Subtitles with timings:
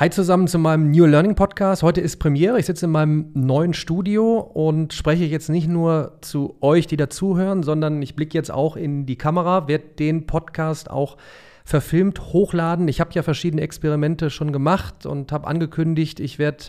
[0.00, 1.82] Hi zusammen zu meinem New Learning Podcast.
[1.82, 2.58] Heute ist Premiere.
[2.58, 7.62] Ich sitze in meinem neuen Studio und spreche jetzt nicht nur zu euch, die dazuhören,
[7.62, 11.18] sondern ich blicke jetzt auch in die Kamera, werde den Podcast auch
[11.66, 12.88] verfilmt hochladen.
[12.88, 16.64] Ich habe ja verschiedene Experimente schon gemacht und habe angekündigt, ich werde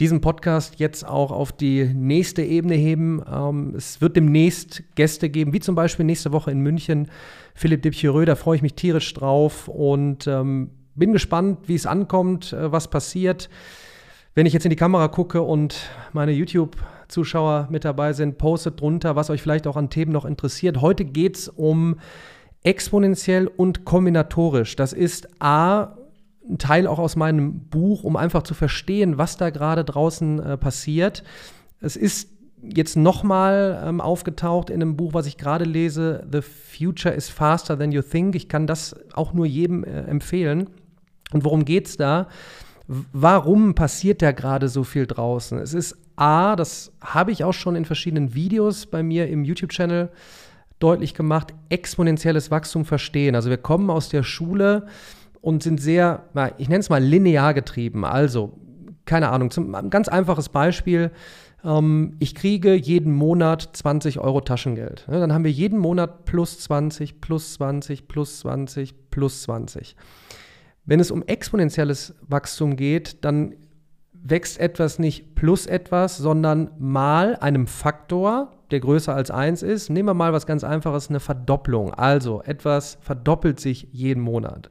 [0.00, 3.22] diesen Podcast jetzt auch auf die nächste Ebene heben.
[3.30, 7.10] Ähm, es wird demnächst Gäste geben, wie zum Beispiel nächste Woche in München
[7.54, 10.70] Philipp Dipchirö, da freue ich mich tierisch drauf und ähm,
[11.00, 13.50] bin gespannt, wie es ankommt, äh, was passiert.
[14.36, 19.16] Wenn ich jetzt in die Kamera gucke und meine YouTube-Zuschauer mit dabei sind, postet drunter,
[19.16, 20.80] was euch vielleicht auch an Themen noch interessiert.
[20.80, 21.96] Heute geht es um
[22.62, 24.76] exponentiell und kombinatorisch.
[24.76, 25.96] Das ist A,
[26.48, 30.56] ein Teil auch aus meinem Buch, um einfach zu verstehen, was da gerade draußen äh,
[30.56, 31.24] passiert.
[31.80, 32.28] Es ist
[32.62, 37.78] jetzt nochmal ähm, aufgetaucht in einem Buch, was ich gerade lese, The Future is Faster
[37.78, 38.34] Than You Think.
[38.34, 40.68] Ich kann das auch nur jedem äh, empfehlen.
[41.32, 42.28] Und worum geht es da?
[42.86, 45.58] Warum passiert da gerade so viel draußen?
[45.58, 50.10] Es ist A, das habe ich auch schon in verschiedenen Videos bei mir im YouTube-Channel
[50.80, 53.36] deutlich gemacht, exponentielles Wachstum verstehen.
[53.36, 54.86] Also wir kommen aus der Schule
[55.40, 56.24] und sind sehr,
[56.58, 58.04] ich nenne es mal linear getrieben.
[58.04, 58.58] Also,
[59.04, 61.10] keine Ahnung, zum, ein ganz einfaches Beispiel.
[61.64, 65.06] Ähm, ich kriege jeden Monat 20 Euro Taschengeld.
[65.08, 69.96] dann haben wir jeden Monat plus 20, plus 20, plus 20, plus 20.
[70.90, 73.54] Wenn es um exponentielles Wachstum geht, dann
[74.12, 79.88] wächst etwas nicht plus etwas, sondern mal einem Faktor, der größer als 1 ist.
[79.88, 81.94] Nehmen wir mal was ganz Einfaches, eine Verdopplung.
[81.94, 84.68] Also etwas verdoppelt sich jeden Monat.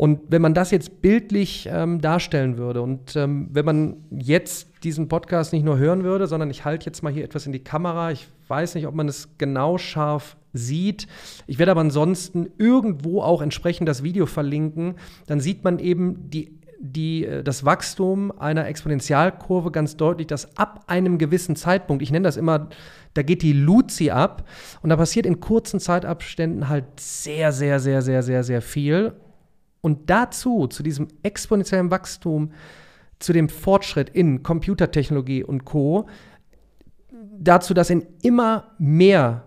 [0.00, 5.08] Und wenn man das jetzt bildlich ähm, darstellen würde und ähm, wenn man jetzt diesen
[5.08, 8.10] Podcast nicht nur hören würde, sondern ich halte jetzt mal hier etwas in die Kamera,
[8.10, 11.06] ich weiß nicht, ob man es genau scharf sieht.
[11.46, 14.94] Ich werde aber ansonsten irgendwo auch entsprechend das Video verlinken.
[15.26, 20.84] Dann sieht man eben die, die, äh, das Wachstum einer Exponentialkurve ganz deutlich, dass ab
[20.86, 22.70] einem gewissen Zeitpunkt, ich nenne das immer,
[23.12, 24.48] da geht die Luzi ab
[24.80, 29.12] und da passiert in kurzen Zeitabständen halt sehr, sehr, sehr, sehr, sehr, sehr viel.
[29.80, 32.52] Und dazu, zu diesem exponentiellen Wachstum,
[33.18, 36.06] zu dem Fortschritt in Computertechnologie und Co.,
[37.38, 39.44] dazu, dass in immer mehr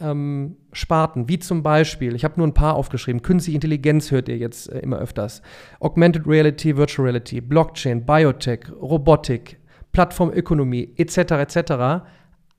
[0.00, 4.36] ähm, Sparten, wie zum Beispiel, ich habe nur ein paar aufgeschrieben, künstliche Intelligenz hört ihr
[4.36, 5.42] jetzt äh, immer öfters,
[5.80, 9.58] Augmented Reality, Virtual Reality, Blockchain, Biotech, Robotik,
[9.92, 11.18] Plattformökonomie etc.
[11.32, 12.04] etc.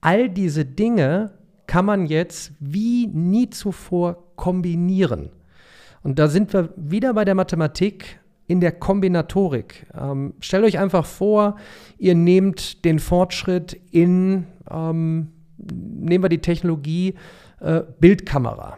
[0.02, 1.34] All diese Dinge
[1.68, 5.32] kann man jetzt wie nie zuvor kombinieren.
[6.06, 9.88] Und da sind wir wieder bei der Mathematik in der Kombinatorik.
[10.00, 11.56] Ähm, stellt euch einfach vor,
[11.98, 17.16] ihr nehmt den Fortschritt in, ähm, nehmen wir die Technologie
[17.60, 18.78] äh, Bildkamera.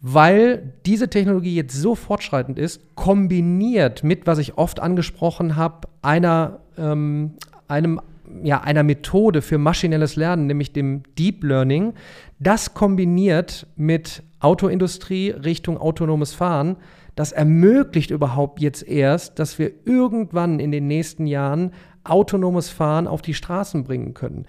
[0.00, 6.58] Weil diese Technologie jetzt so fortschreitend ist, kombiniert mit, was ich oft angesprochen habe, einer,
[6.76, 7.34] ähm,
[7.68, 8.00] einem
[8.42, 11.94] ja, einer Methode für maschinelles Lernen, nämlich dem Deep Learning,
[12.38, 16.76] das kombiniert mit Autoindustrie Richtung autonomes Fahren,
[17.14, 21.72] das ermöglicht überhaupt jetzt erst, dass wir irgendwann in den nächsten Jahren
[22.04, 24.46] autonomes Fahren auf die Straßen bringen können.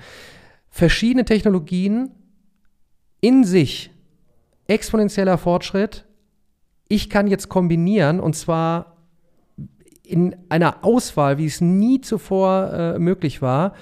[0.70, 2.12] Verschiedene Technologien
[3.20, 3.92] in sich
[4.68, 6.06] exponentieller Fortschritt.
[6.88, 8.91] Ich kann jetzt kombinieren und zwar
[10.12, 13.74] in einer Auswahl, wie es nie zuvor äh, möglich war.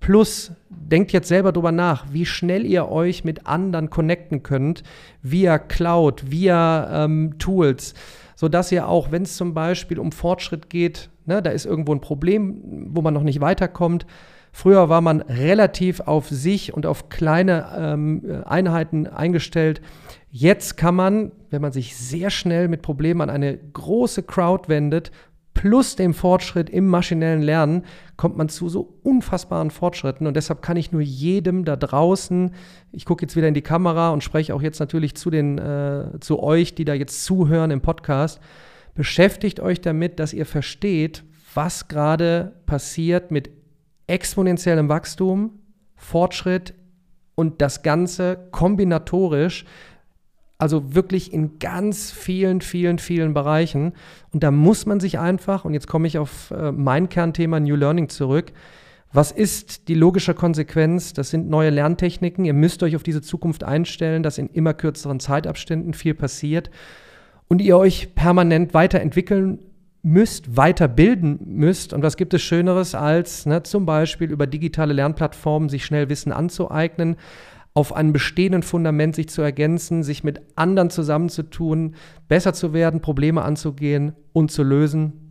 [0.00, 4.82] Plus, denkt jetzt selber drüber nach, wie schnell ihr euch mit anderen connecten könnt,
[5.22, 7.94] via Cloud, via ähm, Tools,
[8.36, 12.00] sodass ihr auch, wenn es zum Beispiel um Fortschritt geht, ne, da ist irgendwo ein
[12.00, 14.06] Problem, wo man noch nicht weiterkommt.
[14.52, 19.80] Früher war man relativ auf sich und auf kleine ähm, Einheiten eingestellt.
[20.30, 25.10] Jetzt kann man, wenn man sich sehr schnell mit Problemen an eine große Crowd wendet,
[25.58, 27.84] plus dem Fortschritt im maschinellen Lernen
[28.16, 30.28] kommt man zu so unfassbaren Fortschritten.
[30.28, 32.52] Und deshalb kann ich nur jedem da draußen,
[32.92, 36.20] ich gucke jetzt wieder in die Kamera und spreche auch jetzt natürlich zu, den, äh,
[36.20, 38.38] zu euch, die da jetzt zuhören im Podcast,
[38.94, 41.24] beschäftigt euch damit, dass ihr versteht,
[41.54, 43.50] was gerade passiert mit
[44.06, 45.58] exponentiellem Wachstum,
[45.96, 46.72] Fortschritt
[47.34, 49.64] und das Ganze kombinatorisch
[50.58, 53.92] also wirklich in ganz vielen, vielen, vielen Bereichen.
[54.32, 57.76] Und da muss man sich einfach, und jetzt komme ich auf äh, mein Kernthema New
[57.76, 58.52] Learning zurück,
[59.12, 61.14] was ist die logische Konsequenz?
[61.14, 62.44] Das sind neue Lerntechniken.
[62.44, 66.70] Ihr müsst euch auf diese Zukunft einstellen, dass in immer kürzeren Zeitabständen viel passiert
[67.48, 69.60] und ihr euch permanent weiterentwickeln
[70.02, 71.92] müsst, weiterbilden müsst.
[71.94, 76.32] Und was gibt es Schöneres als ne, zum Beispiel über digitale Lernplattformen sich schnell Wissen
[76.32, 77.16] anzueignen,
[77.74, 81.94] auf einem bestehenden Fundament sich zu ergänzen, sich mit anderen zusammenzutun,
[82.26, 85.28] besser zu werden, Probleme anzugehen und zu lösen.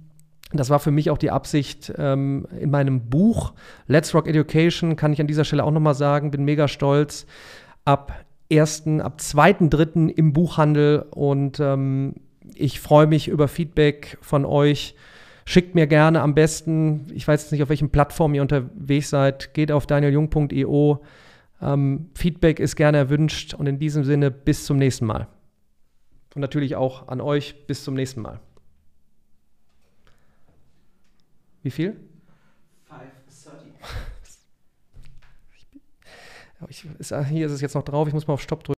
[0.54, 3.54] Das war für mich auch die Absicht ähm, in meinem Buch
[3.88, 7.25] Let's Rock Education, kann ich an dieser Stelle auch nochmal sagen, bin mega stolz.
[7.84, 8.13] Ab
[8.51, 10.07] 1., ab 2.3.
[10.07, 12.16] im Buchhandel und ähm,
[12.56, 14.95] ich freue mich über Feedback von euch.
[15.44, 19.54] Schickt mir gerne am besten, ich weiß jetzt nicht, auf welchen Plattformen ihr unterwegs seid,
[19.54, 21.01] geht auf danieljung.io.
[21.62, 25.27] Ähm, Feedback ist gerne erwünscht und in diesem Sinne bis zum nächsten Mal.
[26.36, 28.39] Und natürlich auch an euch bis zum nächsten Mal.
[31.63, 32.00] Wie viel?
[36.59, 37.25] 5.30.
[37.27, 38.77] hier ist es jetzt noch drauf, ich muss mal auf Stopp drücken.